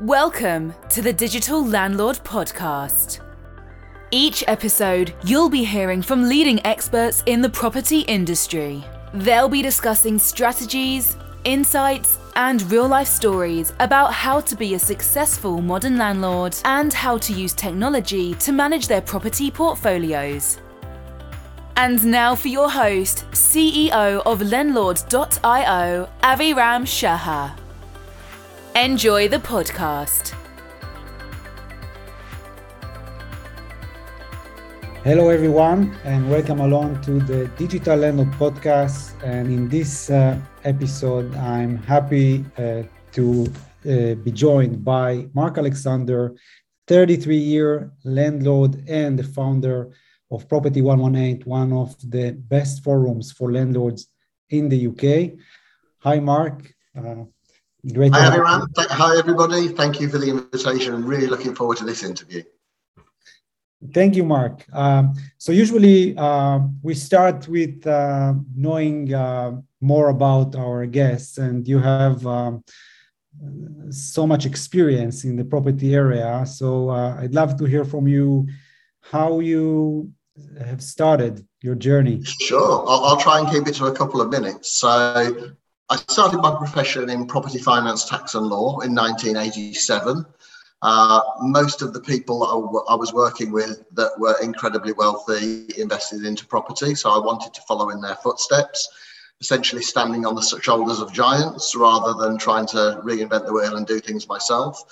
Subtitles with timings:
[0.00, 3.20] Welcome to the Digital Landlord Podcast.
[4.10, 8.84] Each episode, you'll be hearing from leading experts in the property industry.
[9.14, 15.60] They'll be discussing strategies, insights, and real life stories about how to be a successful
[15.60, 20.58] modern landlord and how to use technology to manage their property portfolios.
[21.76, 27.63] And now for your host, CEO of Lendlord.io, Aviram Shahar.
[28.76, 30.34] Enjoy the podcast.
[35.04, 39.14] Hello, everyone, and welcome along to the Digital Landlord podcast.
[39.22, 43.46] And in this uh, episode, I'm happy uh, to
[43.88, 46.34] uh, be joined by Mark Alexander,
[46.88, 49.90] 33 year landlord and the founder
[50.32, 54.08] of Property 118, one of the best forums for landlords
[54.50, 55.38] in the UK.
[56.00, 56.74] Hi, Mark.
[56.98, 57.26] Uh,
[57.92, 58.14] Great.
[58.14, 58.66] Hi, everyone.
[58.78, 59.68] Hi, everybody.
[59.68, 60.94] Thank you for the invitation.
[60.94, 62.42] I'm really looking forward to this interview.
[63.92, 64.64] Thank you, Mark.
[64.72, 71.68] Um, so usually uh, we start with uh, knowing uh, more about our guests, and
[71.68, 72.64] you have um,
[73.90, 76.46] so much experience in the property area.
[76.46, 78.48] So uh, I'd love to hear from you
[79.02, 80.10] how you
[80.58, 82.22] have started your journey.
[82.24, 84.72] Sure, I'll, I'll try and keep it to a couple of minutes.
[84.72, 85.54] So
[85.90, 90.24] I started my profession in property finance, tax, and law in 1987.
[90.80, 96.24] Uh, most of the people that I, was working with that were incredibly wealthy invested
[96.24, 98.88] into property, so I wanted to follow in their footsteps,
[99.40, 103.86] essentially standing on the shoulders of giants rather than trying to reinvent the wheel and
[103.86, 104.84] do things myself.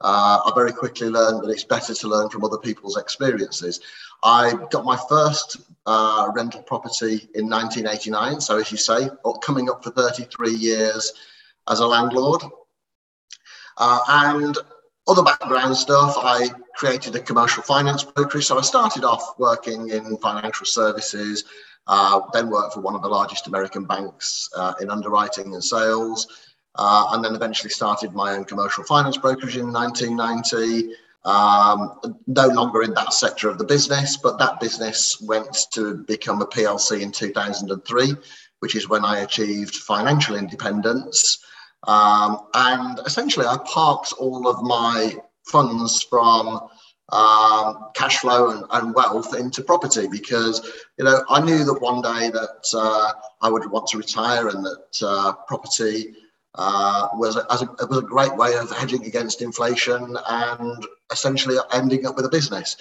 [0.00, 3.80] Uh, I very quickly learned that it's better to learn from other people's experiences.
[4.22, 8.40] I got my first uh, rental property in 1989.
[8.40, 9.08] So, as you say,
[9.42, 11.12] coming up for 33 years
[11.68, 12.42] as a landlord.
[13.78, 14.58] Uh, and
[15.08, 18.46] other background stuff, I created a commercial finance brokerage.
[18.46, 21.44] So, I started off working in financial services,
[21.86, 26.26] uh, then worked for one of the largest American banks uh, in underwriting and sales.
[26.78, 30.94] Uh, and then eventually started my own commercial finance brokerage in 1990.
[31.24, 31.98] Um,
[32.28, 36.46] no longer in that sector of the business, but that business went to become a
[36.46, 38.14] PLC in 2003,
[38.60, 41.44] which is when I achieved financial independence.
[41.88, 46.68] Um, and essentially, I parked all of my funds from
[47.10, 52.02] um, cash flow and, and, wealth into property because you know I knew that one
[52.02, 56.14] day that uh, I would want to retire and that uh, property
[56.56, 57.44] uh, was, a,
[57.86, 62.76] was a great way of hedging against inflation and essentially ending up with a business.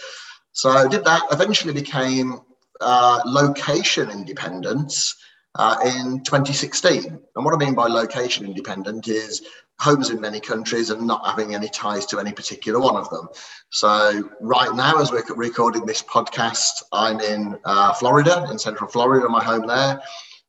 [0.53, 2.39] So I did that, eventually became
[2.81, 5.15] uh, location independence
[5.55, 7.05] uh, in 2016.
[7.35, 9.41] And what I mean by location independent is
[9.79, 13.27] homes in many countries and not having any ties to any particular one of them.
[13.69, 19.27] So right now, as we're recording this podcast, I'm in uh, Florida, in central Florida,
[19.27, 20.01] my home there.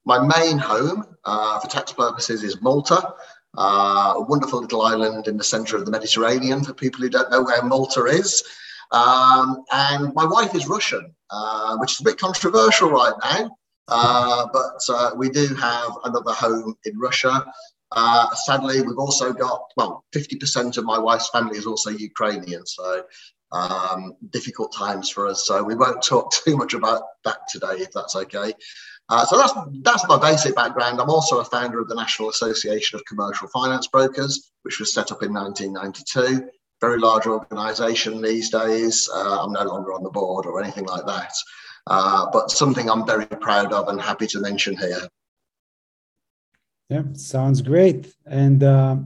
[0.06, 3.12] My main home uh, for tax purposes is Malta,
[3.58, 7.30] uh, a wonderful little island in the center of the Mediterranean for people who don't
[7.30, 8.44] know where Malta is.
[8.92, 13.56] Um, and my wife is Russian, uh, which is a bit controversial right now.
[13.88, 17.44] Uh, but uh, we do have another home in Russia.
[17.90, 22.64] Uh, sadly, we've also got, well, 50% of my wife's family is also Ukrainian.
[22.64, 23.04] So
[23.52, 25.46] um, difficult times for us.
[25.46, 28.52] So we won't talk too much about that today, if that's okay.
[29.08, 29.52] Uh, so that's
[29.82, 31.00] that's my basic background.
[31.00, 35.12] I'm also a founder of the National Association of Commercial Finance Brokers, which was set
[35.12, 36.48] up in 1992.
[36.80, 39.08] Very large organisation these days.
[39.12, 41.32] Uh, I'm no longer on the board or anything like that,
[41.86, 45.08] uh, but something I'm very proud of and happy to mention here.
[46.90, 48.12] Yeah, sounds great.
[48.26, 48.96] And uh,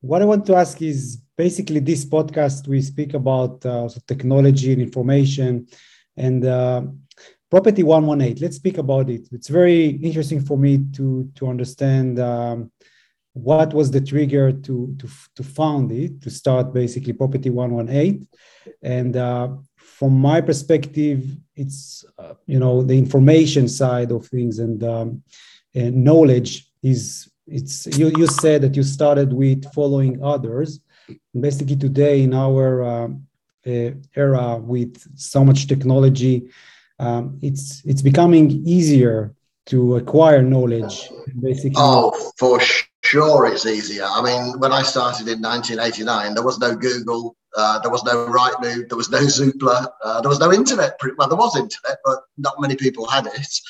[0.00, 4.82] what I want to ask is basically this podcast we speak about uh, technology and
[4.82, 5.66] information
[6.16, 6.44] and
[7.54, 9.28] property 118 let's speak about it.
[9.30, 12.72] It's very interesting for me to to understand um,
[13.32, 15.06] what was the trigger to to
[15.36, 18.26] to found it to start basically property 118
[18.82, 21.20] and uh, from my perspective
[21.54, 25.22] it's uh, you know the information side of things and, um,
[25.76, 26.50] and knowledge
[26.82, 30.80] is it's you, you said that you started with following others.
[31.46, 33.08] Basically today in our uh,
[33.66, 33.90] uh
[34.24, 36.36] era with so much technology
[36.98, 39.34] um, it's it's becoming easier
[39.66, 41.08] to acquire knowledge
[41.40, 42.60] basically oh for
[43.02, 47.78] sure it's easier i mean when i started in 1989 there was no google uh,
[47.80, 50.98] there was no Rightmove, there was no Zoopla, uh, there was no internet.
[51.16, 53.60] Well, there was internet, but not many people had it.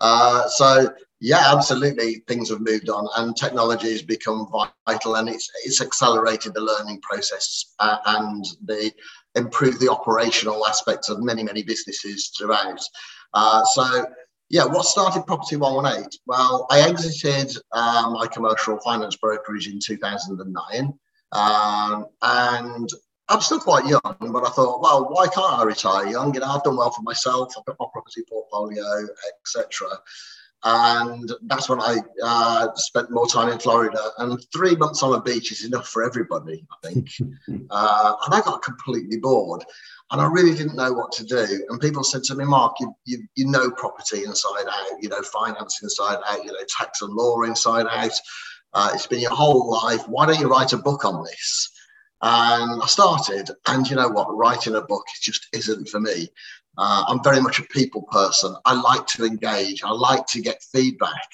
[0.00, 4.48] Uh, so yeah, absolutely, things have moved on, and technology has become
[4.86, 8.92] vital, and it's it's accelerated the learning process uh, and the
[9.34, 12.80] improved the operational aspects of many many businesses throughout.
[13.34, 14.06] Uh, so
[14.52, 16.10] yeah, what started Property 118?
[16.26, 20.92] Well, I exited um, my commercial finance brokerage in 2009.
[21.32, 22.90] Um, and
[23.30, 26.34] I'm still quite young, but I thought, well, why can't I retire young?
[26.34, 27.54] You know, I've done well for myself.
[27.56, 28.84] I've got my property portfolio,
[29.40, 29.88] etc.
[30.64, 34.00] And that's when I uh, spent more time in Florida.
[34.18, 37.08] And three months on a beach is enough for everybody, I think.
[37.70, 39.64] uh, and I got completely bored
[40.12, 41.66] and I really didn't know what to do.
[41.70, 45.22] And people said to me, Mark, you, you, you know property inside out, you know
[45.22, 48.12] finance inside out, you know tax and law inside out.
[48.74, 50.06] Uh, it's been your whole life.
[50.08, 51.70] Why don't you write a book on this?
[52.22, 54.36] And I started, and you know what?
[54.36, 56.28] Writing a book just isn't for me.
[56.78, 58.54] Uh, I'm very much a people person.
[58.64, 59.82] I like to engage.
[59.82, 61.28] I like to get feedback.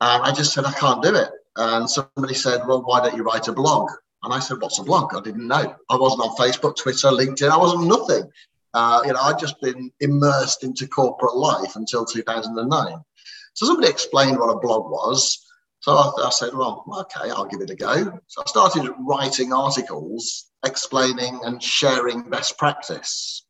[0.00, 1.30] And I just said I can't do it.
[1.56, 3.90] And somebody said, "Well, why don't you write a blog?"
[4.22, 5.14] And I said, What's a blog?
[5.14, 5.74] I didn't know.
[5.88, 7.50] I wasn't on Facebook, Twitter, LinkedIn.
[7.50, 8.30] I wasn't nothing.
[8.74, 12.96] Uh, you know, I'd just been immersed into corporate life until 2009.
[13.54, 15.44] So somebody explained what a blog was.
[15.80, 18.18] So I, I, said, well, okay, I'll give it a go.
[18.26, 23.46] So I started writing articles explaining and sharing best practice.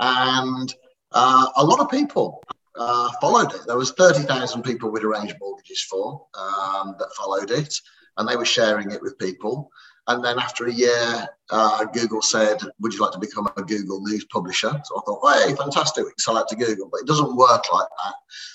[0.00, 0.74] And
[1.12, 2.42] uh, a lot of people
[2.76, 3.66] uh, followed it.
[3.66, 7.74] There was 30,000 people we'd arranged mortgages for um, that followed it
[8.16, 9.70] and they were sharing it with people.
[10.08, 14.00] And then after a year, uh, Google said, Would you like to become a Google
[14.02, 14.70] News publisher?
[14.84, 16.88] So I thought, Hey, fantastic, we can sell that to Google.
[16.90, 18.14] But it doesn't work like that.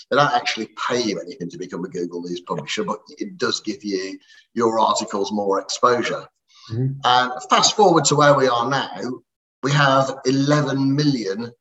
[0.09, 3.59] They don't actually pay you anything to become a Google News publisher, but it does
[3.59, 4.17] give you
[4.53, 6.25] your articles more exposure.
[6.71, 6.99] Mm-hmm.
[7.03, 9.21] And fast forward to where we are now,
[9.63, 11.51] we have 11 million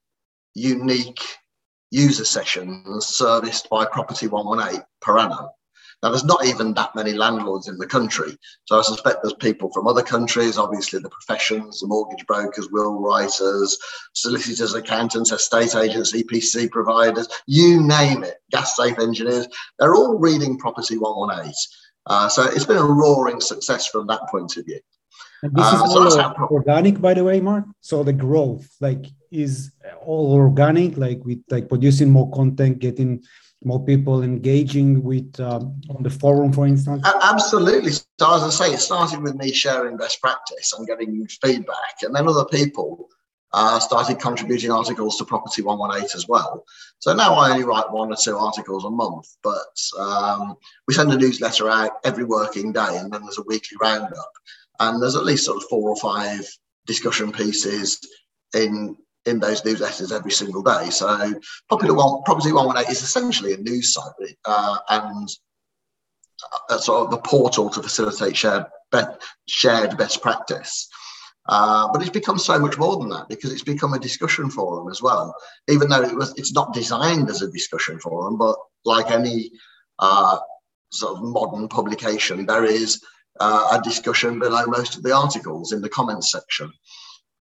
[0.55, 1.23] unique
[1.91, 5.49] user sessions serviced by Property 118 per annum.
[6.03, 8.37] Now, there's not even that many landlords in the country.
[8.65, 12.99] So I suspect there's people from other countries, obviously the professions, the mortgage brokers, will
[12.99, 13.79] writers,
[14.15, 19.47] solicitors, accountants, estate agents, EPC providers, you name it, gas safe engineers,
[19.79, 21.53] they're all reading Property 118.
[22.07, 24.81] Uh, so it's been a roaring success from that point of view.
[25.43, 27.65] And this is uh, all organic, by the way, Mark.
[27.81, 29.71] So the growth, like, is
[30.05, 33.23] all organic, like with like producing more content, getting
[33.63, 37.07] more people engaging with um, on the forum, for instance?
[37.23, 37.93] Absolutely.
[37.93, 42.15] So as I say, it started with me sharing best practice and getting feedback, and
[42.15, 43.09] then other people
[43.53, 46.65] uh, started contributing articles to Property 118 as well.
[47.01, 50.57] So now I only write one or two articles a month, but um,
[50.87, 54.33] we send a newsletter out every working day, and then there's a weekly roundup,
[54.79, 56.47] and there's at least sort of four or five
[56.87, 58.01] discussion pieces
[58.55, 60.91] in in those newsletters every single day.
[60.91, 61.35] So
[61.69, 65.29] Popular One, Property 118 is essentially a news site uh, and
[66.71, 69.01] a, sort of the portal to facilitate shared, be,
[69.47, 70.89] shared best practice.
[71.49, 74.89] Uh, but it's become so much more than that because it's become a discussion forum
[74.91, 75.35] as well.
[75.69, 79.51] Even though it was, it's not designed as a discussion forum, but like any
[79.99, 80.39] uh,
[80.93, 83.03] sort of modern publication, there is
[83.41, 86.71] uh, a discussion below most of the articles in the comments section.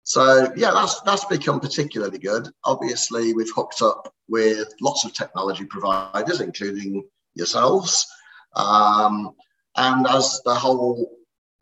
[0.03, 2.49] So yeah, that's that's become particularly good.
[2.65, 7.03] Obviously, we've hooked up with lots of technology providers, including
[7.35, 8.05] yourselves.
[8.55, 9.31] Um,
[9.75, 11.09] and as the whole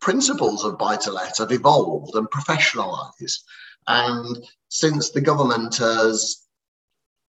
[0.01, 3.39] principles of buy to let have evolved and professionalized,
[3.87, 6.47] and since the government has,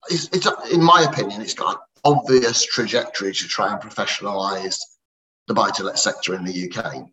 [0.09, 4.79] it's, it's, in my opinion, it's got an obvious trajectory to try and professionalize
[5.47, 7.09] the buy to let sector in the UK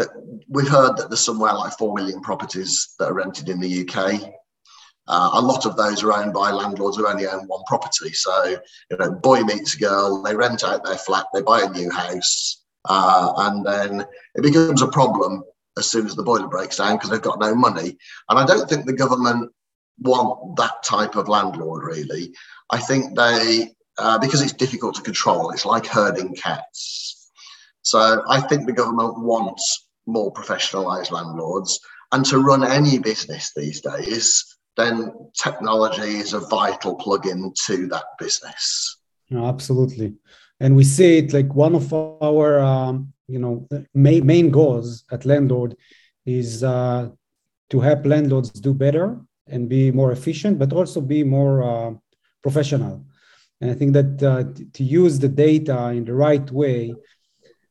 [0.00, 0.08] that
[0.48, 4.32] we've heard that there's somewhere like 4 million properties that are rented in the UK.
[5.06, 8.12] Uh, a lot of those are owned by landlords who only own one property.
[8.12, 8.56] So,
[8.90, 12.62] you know, boy meets girl, they rent out their flat, they buy a new house,
[12.88, 15.42] uh, and then it becomes a problem
[15.78, 17.96] as soon as the boiler breaks down because they've got no money.
[18.28, 19.50] And I don't think the government
[19.98, 22.32] want that type of landlord, really.
[22.70, 27.30] I think they, uh, because it's difficult to control, it's like herding cats.
[27.82, 31.80] So I think the government wants more professionalized landlords.
[32.12, 34.44] And to run any business these days,
[34.76, 38.98] then technology is a vital plug-in to that business.
[39.30, 40.14] No, absolutely.
[40.58, 45.22] And we see it like one of our, um, you know, main, main goals at
[45.22, 45.74] Lendlord
[46.26, 47.08] is uh,
[47.70, 51.94] to help landlords do better and be more efficient, but also be more uh,
[52.42, 53.04] professional.
[53.60, 56.94] And I think that uh, to use the data in the right way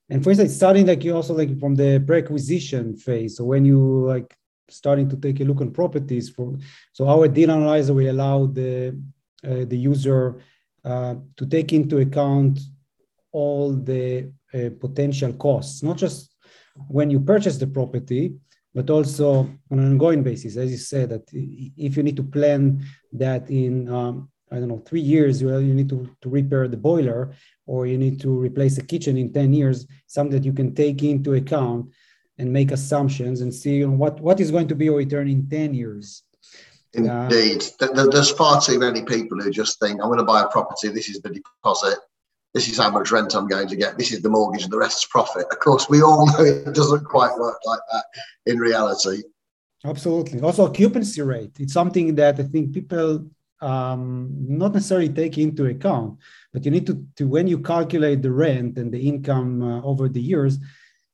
[0.09, 3.37] and for instance, starting like you also like from the pre-acquisition phase.
[3.37, 4.35] So when you like
[4.69, 6.55] starting to take a look on properties for
[6.93, 8.99] so our deal analyzer will allow the
[9.43, 10.41] uh, the user
[10.83, 12.59] uh, to take into account
[13.31, 16.35] all the uh, potential costs, not just
[16.87, 18.33] when you purchase the property,
[18.73, 20.57] but also on an ongoing basis.
[20.57, 24.83] As you said, that if you need to plan that in um, I don't know
[24.85, 27.33] three years, well, you need to, to repair the boiler
[27.65, 31.03] or you need to replace a kitchen in 10 years, something that you can take
[31.03, 31.89] into account
[32.37, 35.73] and make assumptions and see what, what is going to be your return in 10
[35.73, 36.23] years.
[36.93, 37.63] Indeed.
[37.79, 40.87] Uh, There's far too many people who just think, I'm going to buy a property,
[40.87, 41.99] this is the deposit,
[42.53, 44.79] this is how much rent I'm going to get, this is the mortgage, and the
[44.79, 45.45] rest is profit.
[45.51, 48.05] Of course, we all know it doesn't quite work like that
[48.47, 49.21] in reality.
[49.85, 50.41] Absolutely.
[50.41, 51.51] Also, occupancy rate.
[51.59, 53.29] It's something that I think people
[53.61, 56.17] um, not necessarily take into account,
[56.53, 60.07] but you need to, to when you calculate the rent and the income uh, over
[60.07, 60.57] the years,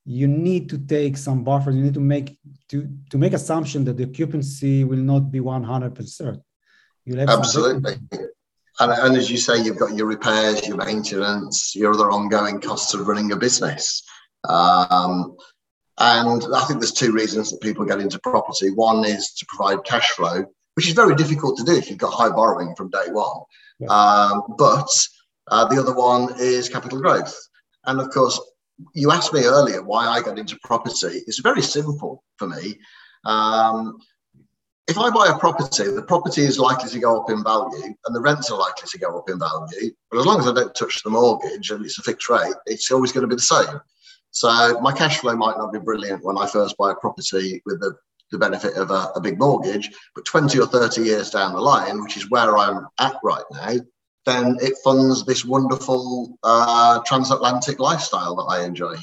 [0.05, 1.75] you need to take some buffers.
[1.75, 2.37] You need to make
[2.69, 6.41] to to make assumption that the occupancy will not be 100%.
[7.05, 7.95] You'll Absolutely.
[8.79, 12.93] And, and as you say, you've got your repairs, your maintenance, your other ongoing costs
[12.93, 14.03] of running a business.
[14.47, 15.37] Um,
[15.97, 18.71] and I think there's two reasons that people get into property.
[18.71, 20.45] One is to provide cash flow,
[20.75, 23.41] which is very difficult to do if you've got high borrowing from day one.
[23.79, 23.87] Yeah.
[23.87, 24.89] Um, but
[25.49, 27.37] uh, the other one is capital growth.
[27.85, 28.39] And of course,
[28.93, 31.21] you asked me earlier why I got into property.
[31.27, 32.77] It's very simple for me.
[33.25, 33.97] Um,
[34.87, 38.15] if I buy a property, the property is likely to go up in value and
[38.15, 39.91] the rents are likely to go up in value.
[40.11, 42.91] But as long as I don't touch the mortgage and it's a fixed rate, it's
[42.91, 43.79] always going to be the same.
[44.29, 47.79] So my cash flow might not be brilliant when I first buy a property with
[47.79, 47.95] the,
[48.35, 52.01] the benefit of a, a big mortgage, but 20 or 30 years down the line,
[52.03, 53.75] which is where I'm at right now,
[54.25, 58.95] then it funds this wonderful uh, transatlantic lifestyle that I enjoy.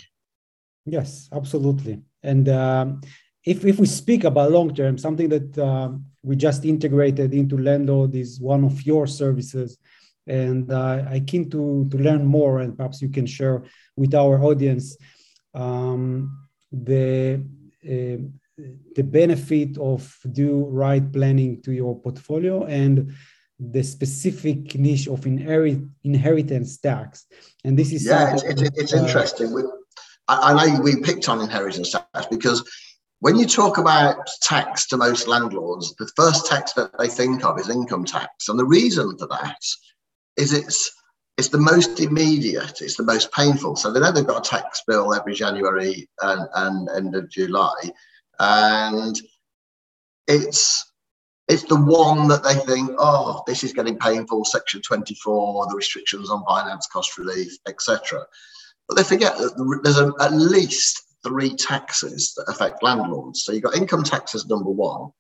[0.85, 2.03] Yes, absolutely.
[2.23, 3.01] And um,
[3.45, 8.15] if, if we speak about long term, something that um, we just integrated into Lendlord
[8.15, 9.79] is one of your services.
[10.27, 13.65] And uh, I keen to, to learn more, and perhaps you can share
[13.97, 14.97] with our audience
[15.55, 17.45] um, the
[17.85, 18.23] uh,
[18.95, 23.13] the benefit of do right planning to your portfolio and
[23.59, 27.27] the specific niche of inherit, inheritance tax.
[27.65, 29.53] And this is yeah, it's, it's, it's uh, interesting.
[29.53, 29.63] We,
[30.29, 32.69] I, I know we picked on inheritance tax because
[33.21, 37.59] when you talk about tax to most landlords, the first tax that they think of
[37.61, 39.59] is income tax, and the reason for that
[40.37, 40.91] is it's
[41.39, 43.77] it's the most immediate, it's the most painful.
[43.77, 47.75] So they know they've got a tax bill every January and, and end of July,
[48.43, 49.17] and
[50.27, 50.93] it's
[51.49, 56.31] it's the one that they think, oh, this is getting painful, Section 24, the restrictions
[56.31, 58.25] on finance cost relief, etc.
[58.89, 63.45] But they forget that there's a, at least three taxes that affect landlords.
[63.45, 65.11] So you've got income tax as number one,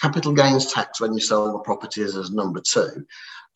[0.00, 3.04] capital gains tax when you sell the properties as number two.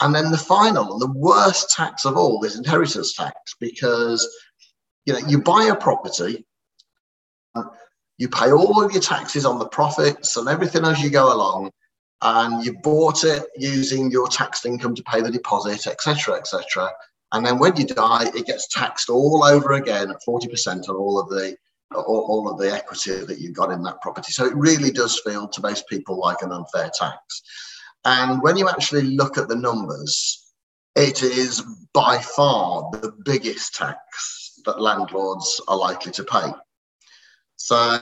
[0.00, 4.28] And then the final and the worst tax of all is inheritance tax because
[5.06, 6.46] you know you buy a property,
[8.18, 11.70] you pay all of your taxes on the profits and everything as you go along,
[12.22, 16.90] and you bought it using your taxed income to pay the deposit, etc., etc.
[17.32, 21.18] And then when you die, it gets taxed all over again at 40% on all
[21.18, 21.56] of the
[21.94, 24.32] all, of the equity that you got in that property.
[24.32, 27.42] So it really does feel to most people like an unfair tax.
[28.04, 30.52] And when you actually look at the numbers,
[30.96, 36.52] it is by far the biggest tax that landlords are likely to pay.
[37.64, 37.98] So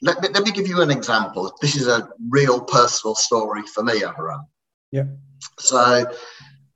[0.00, 1.54] let me, let me give you an example.
[1.60, 4.46] This is a real personal story for me, Abraham.
[4.90, 5.04] Yeah.
[5.58, 6.06] So,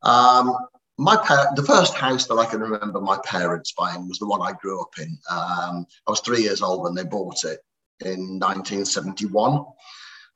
[0.02, 0.54] um,
[0.98, 4.42] my par- the first house that I can remember my parents buying was the one
[4.42, 5.18] I grew up in.
[5.30, 7.60] Um, I was three years old when they bought it
[8.04, 9.64] in 1971,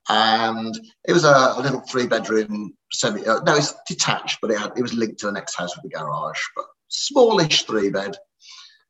[0.09, 0.75] and
[1.07, 3.23] it was a, a little three-bedroom semi.
[3.27, 5.85] Uh, no, it's detached, but it, had, it was linked to the next house with
[5.85, 8.17] a garage, but smallish three-bed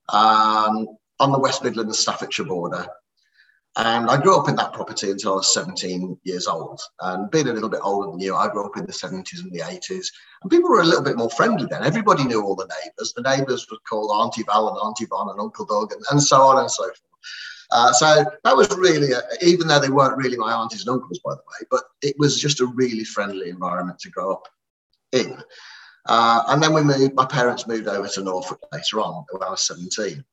[0.08, 0.88] um,
[1.20, 2.88] on the West Midlands Staffordshire border.
[3.78, 6.82] And I grew up in that property until I was 17 years old.
[7.00, 9.52] And being a little bit older than you, I grew up in the 70s and
[9.52, 10.08] the 80s.
[10.42, 11.84] And people were a little bit more friendly then.
[11.84, 13.14] Everybody knew all the neighbours.
[13.14, 16.42] The neighbours were called Auntie Val and Auntie Von and Uncle Doug and, and so
[16.42, 17.02] on and so forth.
[17.72, 21.22] Uh, so that was really, a, even though they weren't really my aunties and uncles,
[21.24, 24.50] by the way, but it was just a really friendly environment to grow up
[25.14, 25.42] in.
[26.08, 29.50] Uh, and then we moved, my parents moved over to Norfolk later on when I
[29.50, 30.24] was 17.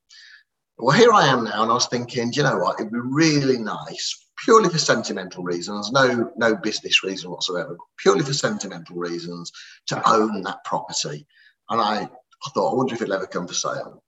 [0.80, 3.58] Well, here I am now, and I was thinking, you know what, it'd be really
[3.58, 9.50] nice, purely for sentimental reasons, no no business reason whatsoever, purely for sentimental reasons,
[9.88, 11.26] to own that property.
[11.68, 14.04] And I, I thought, I wonder if it'll ever come for sale.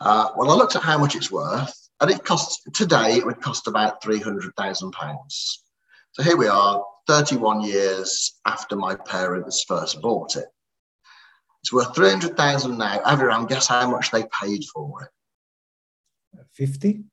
[0.00, 3.42] Uh, well, I looked at how much it's worth, and it costs today it would
[3.42, 5.64] cost about three hundred thousand pounds.
[6.12, 10.46] So here we are, thirty-one years after my parents first bought it.
[11.62, 13.00] It's worth 300,000 now.
[13.04, 15.08] Everyone, guess how much they paid for it?
[16.54, 17.04] 50?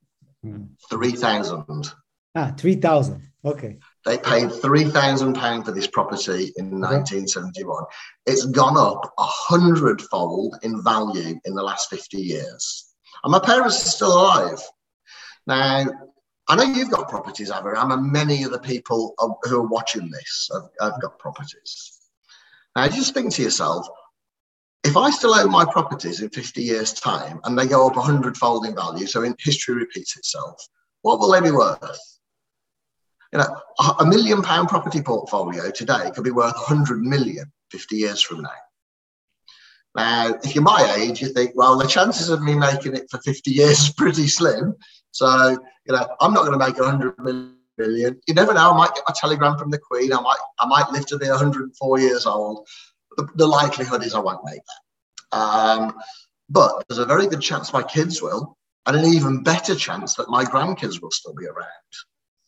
[0.90, 1.94] 3,000.
[2.36, 3.22] Ah, 3,000.
[3.46, 3.78] Okay.
[4.06, 7.84] They paid £3,000 for this property in 1971.
[8.26, 12.94] It's gone up a hundredfold in value in the last 50 years.
[13.24, 14.62] And my parents are still alive.
[15.48, 15.86] Now,
[16.50, 19.14] I know you've got properties, Aviram, and many of the people
[19.44, 22.00] who are watching this have, have got properties.
[22.76, 23.88] Now, just think to yourself,
[24.84, 28.02] if I still own my properties in 50 years' time and they go up a
[28.02, 30.68] hundredfold in value, so in history repeats itself,
[31.02, 32.20] what will they be worth?
[33.32, 33.62] You know,
[34.00, 38.50] a million pound property portfolio today could be worth 100 million 50 years from now.
[39.96, 43.20] Now, if you're my age, you think, well, the chances of me making it for
[43.20, 44.76] 50 years is pretty slim.
[45.12, 45.52] So,
[45.86, 48.20] you know, I'm not going to make 100 million.
[48.28, 48.72] You never know.
[48.72, 50.12] I might get a telegram from the Queen.
[50.12, 52.68] I might, I might live to be 104 years old.
[53.18, 55.38] The, the likelihood is I won't make that.
[55.38, 55.94] Um,
[56.50, 60.30] but there's a very good chance my kids will, and an even better chance that
[60.30, 61.68] my grandkids will still be around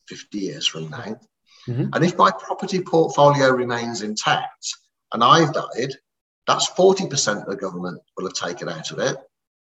[0.08, 1.20] 50 years from now.
[1.68, 1.90] Mm-hmm.
[1.94, 4.76] And if my property portfolio remains intact
[5.14, 5.94] and I've died,
[6.48, 9.18] that's 40% the government will have taken out of it.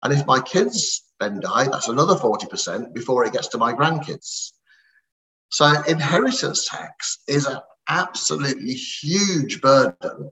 [0.02, 4.52] And if my kids then die, that's another 40% before it gets to my grandkids.
[5.48, 10.30] So inheritance tax is an absolutely huge burden.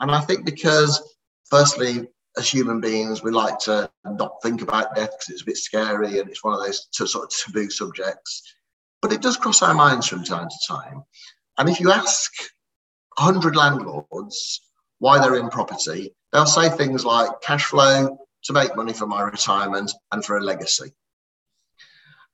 [0.00, 1.16] And I think because,
[1.50, 5.56] firstly, as human beings, we like to not think about death because it's a bit
[5.56, 8.42] scary and it's one of those sort of taboo subjects.
[9.00, 11.02] But it does cross our minds from time to time.
[11.58, 12.32] And if you ask
[13.16, 14.60] 100 landlords
[14.98, 19.22] why they're in property, they'll say things like cash flow, to make money for my
[19.22, 20.92] retirement and for a legacy.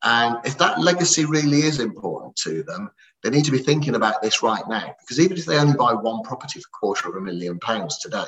[0.05, 2.91] And if that legacy really is important to them,
[3.23, 4.95] they need to be thinking about this right now.
[5.01, 7.99] Because even if they only buy one property for a quarter of a million pounds
[7.99, 8.25] today,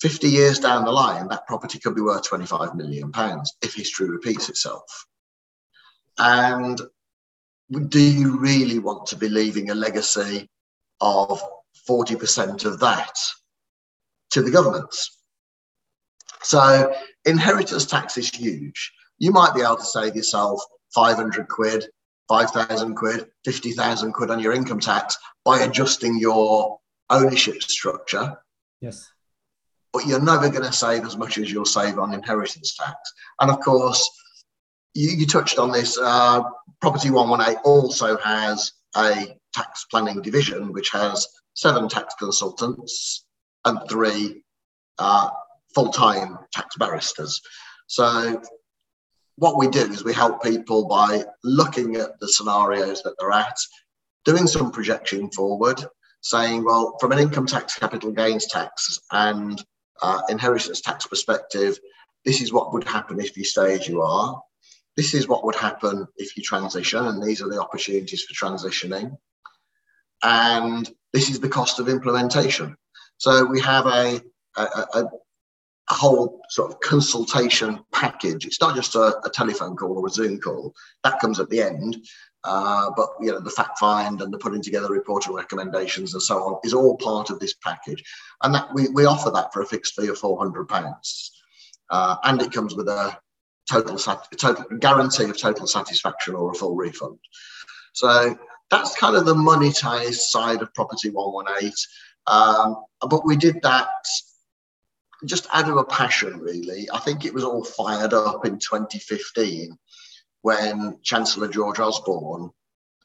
[0.00, 4.08] 50 years down the line, that property could be worth 25 million pounds if history
[4.08, 5.06] repeats itself.
[6.18, 6.80] And
[7.88, 10.48] do you really want to be leaving a legacy
[11.00, 11.42] of
[11.88, 13.16] 40% of that
[14.30, 15.18] to the governments?
[16.42, 18.92] So inheritance tax is huge.
[19.18, 20.62] You might be able to save yourself
[20.94, 21.86] 500 quid,
[22.28, 26.78] 5,000 quid, 50,000 quid on your income tax by adjusting your
[27.10, 28.36] ownership structure.
[28.80, 29.10] Yes.
[29.92, 32.96] But you're never going to save as much as you'll save on inheritance tax.
[33.40, 34.08] And of course,
[34.94, 35.98] you, you touched on this.
[36.00, 36.42] Uh,
[36.80, 43.24] Property 118 also has a tax planning division, which has seven tax consultants
[43.64, 44.42] and three
[44.98, 45.30] uh,
[45.74, 47.40] full-time tax barristers.
[47.86, 48.40] So
[49.38, 53.56] what we do is we help people by looking at the scenarios that they're at,
[54.24, 55.80] doing some projection forward,
[56.22, 59.64] saying, well, from an income tax, capital gains tax, and
[60.02, 61.78] uh, inheritance tax perspective,
[62.24, 64.42] this is what would happen if you stay as you are.
[64.96, 69.16] This is what would happen if you transition, and these are the opportunities for transitioning.
[70.24, 72.76] And this is the cost of implementation.
[73.18, 74.20] So we have a,
[74.56, 75.04] a, a,
[75.90, 78.46] a whole sort of consultation package.
[78.46, 80.74] It's not just a, a, telephone call or a Zoom call.
[81.02, 81.96] That comes at the end.
[82.44, 86.22] Uh, but you know the fact find and the putting together report and recommendations and
[86.22, 88.02] so on is all part of this package,
[88.44, 91.32] and that we, we offer that for a fixed fee of four hundred pounds,
[91.90, 93.18] uh, and it comes with a
[93.68, 97.18] total sat- total guarantee of total satisfaction or a full refund.
[97.92, 98.38] So
[98.70, 101.74] that's kind of the monetized side of Property One One Eight.
[102.28, 103.88] Um, but we did that
[105.24, 106.88] just out of a passion, really.
[106.92, 109.76] I think it was all fired up in 2015
[110.42, 112.50] when Chancellor George Osborne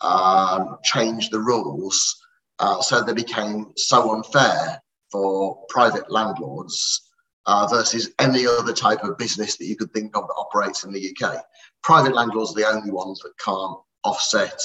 [0.02, 2.16] um, changed the rules
[2.60, 7.10] uh, so they became so unfair for private landlords
[7.46, 10.94] uh, versus any other type of business that you could think of that operates in
[10.94, 11.44] the UK.
[11.82, 14.60] Private landlords are the only ones that can't offset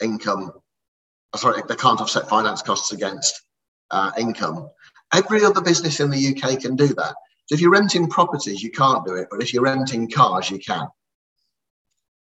[0.00, 0.52] income,
[1.36, 3.42] sorry, they can't offset finance costs against
[3.90, 4.70] uh, income.
[5.12, 7.14] Every other business in the UK can do that.
[7.46, 10.58] So if you're renting properties, you can't do it, but if you're renting cars, you
[10.58, 10.86] can.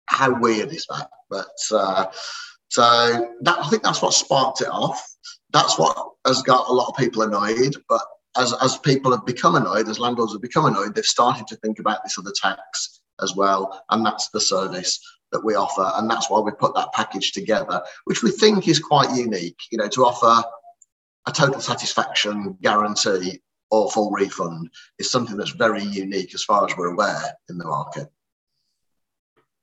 [0.05, 1.09] How weird is that?
[1.29, 2.05] But uh,
[2.69, 5.03] so that I think that's what sparked it off.
[5.51, 7.75] That's what has got a lot of people annoyed.
[7.89, 8.01] But
[8.37, 11.79] as as people have become annoyed, as landlords have become annoyed, they've started to think
[11.79, 14.99] about this other tax as well, and that's the service
[15.31, 18.79] that we offer, and that's why we put that package together, which we think is
[18.79, 19.57] quite unique.
[19.71, 20.43] You know, to offer
[21.27, 26.77] a total satisfaction guarantee or full refund is something that's very unique as far as
[26.77, 28.07] we're aware in the market.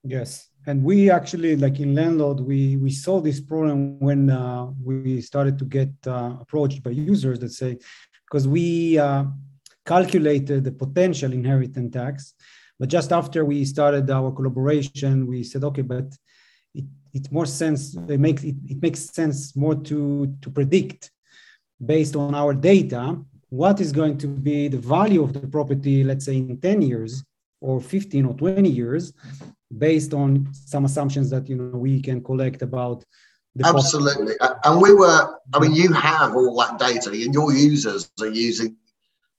[0.05, 5.21] Yes, and we actually like in Lendlord we we saw this problem when uh, we
[5.21, 7.79] started to get uh, approached by users that say
[8.27, 9.25] because we uh,
[9.85, 12.35] calculated the potential inheritance tax.
[12.79, 16.07] But just after we started our collaboration, we said, okay, but
[16.75, 21.11] it, it more sense, it makes, it, it makes sense more to, to predict
[21.85, 23.19] based on our data,
[23.49, 27.25] what is going to be the value of the property, let's say in 10 years
[27.61, 29.13] or 15 or 20 years,
[29.77, 33.05] based on some assumptions that you know we can collect about
[33.55, 34.35] the Absolutely.
[34.65, 38.77] And we were, I mean, you have all that data, and your users are using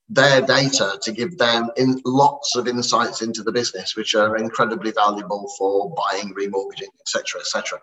[0.07, 4.91] their data to give them in lots of insights into the business, which are incredibly
[4.91, 7.79] valuable for buying, remortgaging, etc., etc.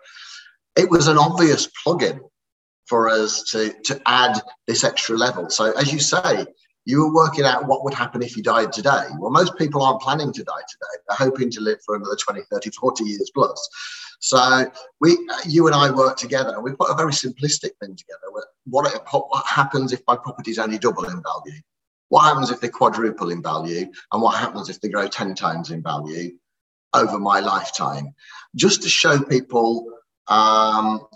[0.77, 2.21] It was an obvious plugin
[2.91, 5.49] for us to, to add this extra level.
[5.49, 6.45] So, as you say,
[6.83, 9.05] you were working out what would happen if you died today.
[9.17, 10.93] Well, most people aren't planning to die today.
[11.07, 13.69] They're hoping to live for another 20, 30, 40 years plus.
[14.19, 18.27] So we, you and I work together and we put a very simplistic thing together.
[18.29, 21.61] What, what happens if my properties only double in value?
[22.09, 23.89] What happens if they quadruple in value?
[24.11, 26.31] And what happens if they grow 10 times in value
[26.93, 28.13] over my lifetime?
[28.53, 29.87] Just to show people,
[30.27, 31.07] um,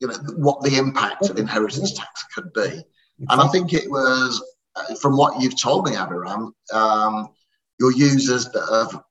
[0.00, 2.84] you know, what the impact of inheritance tax could be.
[3.30, 4.42] And I think it was,
[4.74, 7.28] uh, from what you've told me, Aviram, um,
[7.80, 9.02] your users that have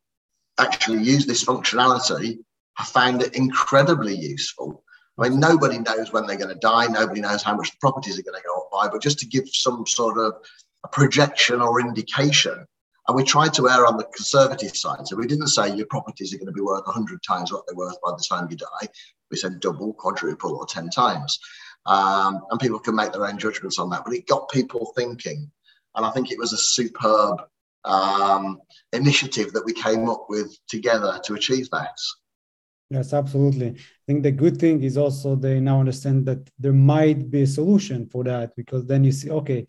[0.59, 2.39] actually used this functionality
[2.75, 4.83] have found it incredibly useful.
[5.17, 6.87] I mean, nobody knows when they're going to die.
[6.87, 8.89] Nobody knows how much the properties are going to go up by.
[8.89, 10.35] But just to give some sort of
[10.83, 12.65] a projection or indication,
[13.07, 15.07] and we tried to err on the conservative side.
[15.07, 17.75] So we didn't say your properties are going to be worth 100 times what they're
[17.75, 18.87] worth by the time you die.
[19.31, 21.39] We said double, quadruple, or 10 times.
[21.85, 24.03] Um, and people can make their own judgments on that.
[24.05, 25.51] But it got people thinking.
[25.95, 27.41] And I think it was a superb
[27.85, 28.59] um,
[28.91, 31.97] initiative that we came up with together to achieve that.
[32.89, 33.69] Yes, absolutely.
[33.69, 37.47] I think the good thing is also they now understand that there might be a
[37.47, 39.65] solution for that because then you see, okay,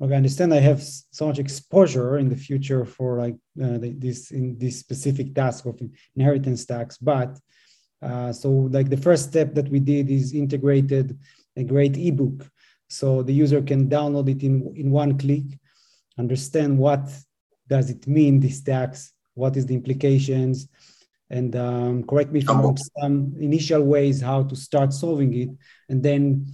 [0.00, 4.30] okay, I understand I have so much exposure in the future for like uh, this
[4.32, 5.80] in this specific task of
[6.14, 7.38] inheritance tax, but
[8.02, 11.18] uh, so like the first step that we did is integrated
[11.56, 12.48] a great ebook,
[12.88, 15.46] so the user can download it in in one click,
[16.18, 17.08] understand what
[17.68, 20.68] does it mean this tax, what is the implications
[21.30, 25.50] and um, correct me if I'm wrong, some initial ways how to start solving it,
[25.88, 26.46] and then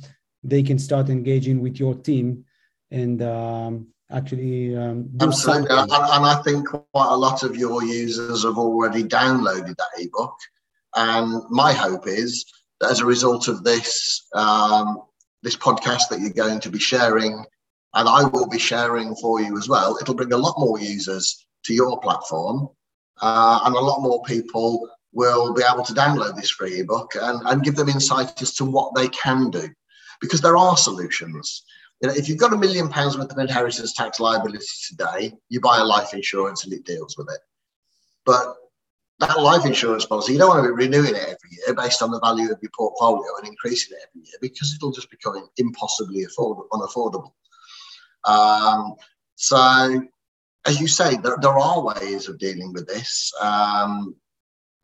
[0.42, 2.44] they can start engaging with your team
[2.90, 5.70] and um, actually um, absolutely.
[5.70, 10.36] And, and, I think quite a lot of your users have already downloaded that ebook,
[10.96, 12.44] and my hope is
[12.80, 15.02] that as a result of this um,
[15.42, 17.44] this podcast that you're going to be sharing,
[17.94, 21.46] and I will be sharing for you as well, it'll bring a lot more users
[21.64, 22.68] to your platform
[23.20, 27.40] uh, and a lot more people will be able to download this free ebook and,
[27.46, 29.68] and give them insight as to what they can do
[30.20, 31.64] because there are solutions.
[32.00, 35.60] You know, if you've got a million pounds worth of inheritance tax liability today, you
[35.60, 37.40] buy a life insurance and it deals with it.
[38.26, 38.56] But
[39.20, 42.10] that life insurance policy, you don't want to be renewing it every year based on
[42.10, 46.26] the value of your portfolio and increasing it every year because it'll just become impossibly
[46.26, 47.32] affordable, unaffordable.
[48.24, 48.94] Um,
[49.36, 50.02] so
[50.66, 54.16] as you say, there, there are ways of dealing with this, um,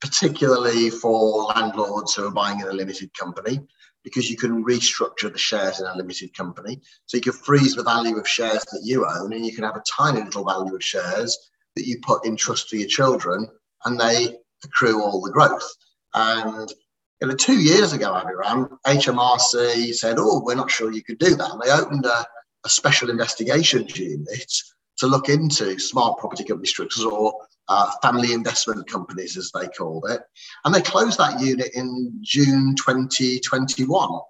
[0.00, 3.60] particularly for landlords who are buying in a limited company,
[4.04, 6.80] because you can restructure the shares in a limited company.
[7.06, 9.76] So you can freeze the value of shares that you own, and you can have
[9.76, 11.36] a tiny little value of shares
[11.76, 13.46] that you put in trust for your children,
[13.84, 15.68] and they accrue all the growth.
[16.14, 16.72] And
[17.20, 21.34] you know, two years ago, Aviram, HMRC said, "Oh, we're not sure you could do
[21.34, 22.26] that," and they opened a,
[22.64, 24.52] a special investigations unit
[24.98, 27.34] to look into smart property company structures or
[27.68, 30.20] uh, family investment companies, as they called it.
[30.64, 34.20] And they closed that unit in June 2021,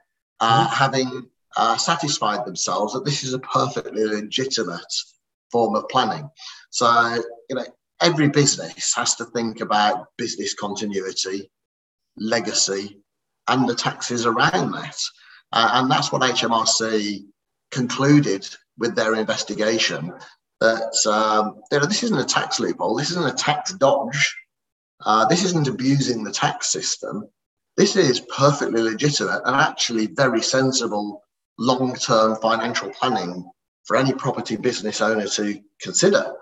[0.40, 0.74] uh, mm-hmm.
[0.74, 4.94] having uh, satisfied themselves that this is a perfectly legitimate
[5.50, 6.28] form of planning.
[6.70, 7.64] So, you know,
[8.00, 11.50] every business has to think about business continuity,
[12.16, 13.00] legacy,
[13.48, 14.96] and the taxes around that.
[15.52, 17.24] Uh, and that's what HMRC
[17.70, 18.46] concluded
[18.78, 20.12] with their investigation
[20.60, 24.36] that um, you know, this isn't a tax loophole, this isn't a tax dodge,
[25.04, 27.24] uh, this isn't abusing the tax system.
[27.76, 31.22] This is perfectly legitimate and actually very sensible
[31.58, 33.48] long term financial planning
[33.84, 36.34] for any property business owner to consider.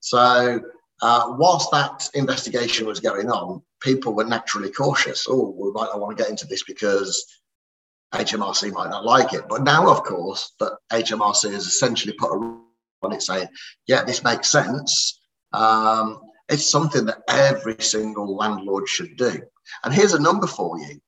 [0.00, 0.60] So,
[1.02, 5.26] uh, whilst that investigation was going on, people were naturally cautious.
[5.28, 7.24] Oh, we might not want to get into this because
[8.14, 9.44] HMRC might not like it.
[9.48, 12.60] But now, of course, that HMRC has essentially put a
[13.02, 13.48] on it saying,
[13.86, 15.20] yeah, this makes sense.
[15.52, 19.40] Um, it's something that every single landlord should do.
[19.84, 21.00] And here's a number for you.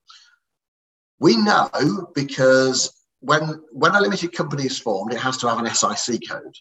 [1.18, 1.68] We know
[2.14, 6.56] because when when a limited company is formed, it has to have an SIC code.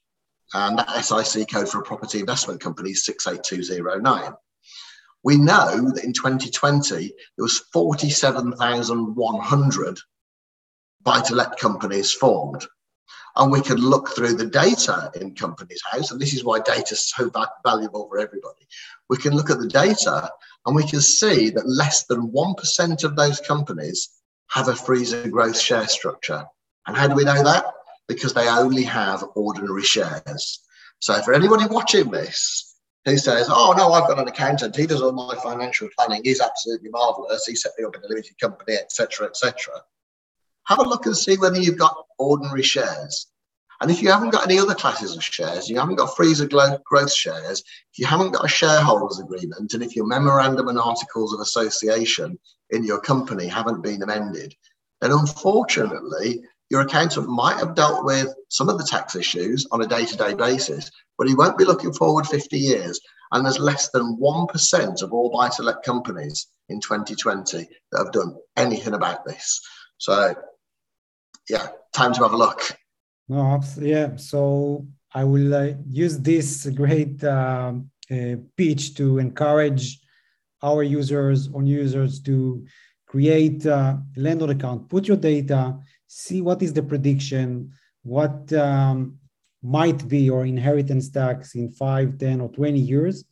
[0.53, 4.33] And that SIC code for a property investment company is 68209.
[5.23, 9.99] We know that in 2020, there was 47,100
[11.03, 12.67] buy-to-let companies formed.
[13.35, 16.93] And we can look through the data in Companies House, and this is why data
[16.93, 17.31] is so
[17.63, 18.67] valuable for everybody.
[19.09, 20.29] We can look at the data
[20.65, 24.09] and we can see that less than 1% of those companies
[24.49, 26.45] have a freezer growth share structure.
[26.87, 27.73] And how do we know that?
[28.13, 30.59] Because they only have ordinary shares.
[30.99, 34.75] So for anybody watching this who says, "Oh no, I've got an accountant.
[34.75, 36.21] He does all my financial planning.
[36.23, 37.45] He's absolutely marvelous.
[37.45, 39.81] He set me up in a limited company, etc., etc."
[40.65, 43.27] Have a look and see whether you've got ordinary shares.
[43.81, 47.11] And if you haven't got any other classes of shares, you haven't got freezer growth
[47.11, 51.39] shares, if you haven't got a shareholders agreement, and if your memorandum and articles of
[51.39, 52.37] association
[52.69, 54.53] in your company haven't been amended,
[55.01, 59.85] then unfortunately, your accountant might have dealt with some of the tax issues on a
[59.85, 62.97] day to day basis, but he won't be looking forward 50 years.
[63.33, 68.13] And there's less than 1% of all buy to let companies in 2020 that have
[68.13, 69.59] done anything about this.
[69.97, 70.33] So,
[71.49, 72.61] yeah, time to have a look.
[73.27, 74.15] No, yeah.
[74.15, 77.73] So I will uh, use this great uh,
[78.09, 79.99] uh, pitch to encourage
[80.63, 82.65] our users or users to
[83.07, 85.77] create a Lendlord account, put your data,
[86.11, 87.71] see what is the prediction,
[88.03, 89.17] what um,
[89.63, 93.23] might be your inheritance tax in 5, 10, or 20 years.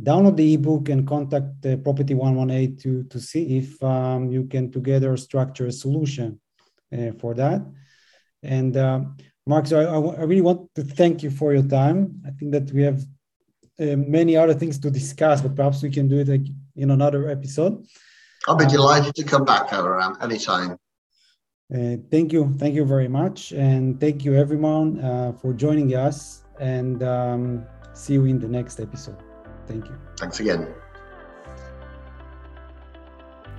[0.00, 4.70] Download the ebook and contact the Property 118 to, to see if um, you can
[4.70, 6.40] together structure a solution
[6.96, 7.60] uh, for that.
[8.44, 9.00] And uh,
[9.44, 12.22] Mark, so I, I, really want to thank you for your time.
[12.24, 13.00] I think that we have
[13.80, 17.28] uh, many other things to discuss, but perhaps we can do it like in another
[17.28, 17.84] episode.
[18.46, 20.78] I'll be delighted to come back around anytime.
[21.72, 22.52] Uh, thank you.
[22.58, 23.52] Thank you very much.
[23.52, 26.44] And thank you, everyone, uh, for joining us.
[26.60, 29.16] And um, see you in the next episode.
[29.66, 29.96] Thank you.
[30.18, 30.74] Thanks again.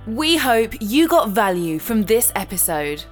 [0.06, 3.04] We hope you got value from this episode.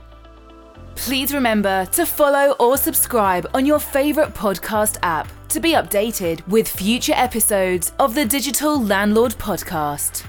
[0.95, 6.69] Please remember to follow or subscribe on your favourite podcast app to be updated with
[6.69, 10.25] future episodes of the Digital Landlord Podcast.